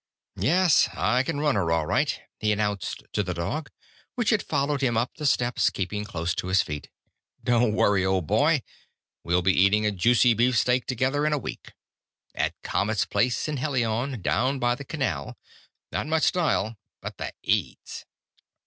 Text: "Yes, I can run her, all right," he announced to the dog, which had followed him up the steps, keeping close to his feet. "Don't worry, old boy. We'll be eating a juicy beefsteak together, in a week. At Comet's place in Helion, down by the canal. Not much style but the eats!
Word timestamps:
"Yes, 0.39 0.89
I 0.95 1.21
can 1.21 1.39
run 1.39 1.53
her, 1.53 1.71
all 1.71 1.85
right," 1.85 2.19
he 2.39 2.51
announced 2.51 3.03
to 3.13 3.21
the 3.21 3.35
dog, 3.35 3.69
which 4.15 4.31
had 4.31 4.41
followed 4.41 4.81
him 4.81 4.97
up 4.97 5.11
the 5.15 5.27
steps, 5.27 5.69
keeping 5.69 6.05
close 6.05 6.33
to 6.33 6.47
his 6.47 6.63
feet. 6.63 6.89
"Don't 7.43 7.75
worry, 7.75 8.03
old 8.03 8.25
boy. 8.25 8.63
We'll 9.23 9.43
be 9.43 9.53
eating 9.53 9.85
a 9.85 9.91
juicy 9.91 10.33
beefsteak 10.33 10.87
together, 10.87 11.23
in 11.27 11.33
a 11.33 11.37
week. 11.37 11.73
At 12.33 12.55
Comet's 12.63 13.05
place 13.05 13.47
in 13.47 13.57
Helion, 13.57 14.23
down 14.23 14.57
by 14.57 14.73
the 14.73 14.83
canal. 14.85 15.37
Not 15.91 16.07
much 16.07 16.23
style 16.23 16.79
but 16.99 17.17
the 17.17 17.33
eats! 17.43 18.05